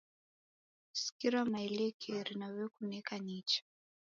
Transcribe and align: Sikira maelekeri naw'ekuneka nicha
Sikira 1.01 1.39
maelekeri 1.51 2.33
naw'ekuneka 2.39 3.13
nicha 3.25 3.61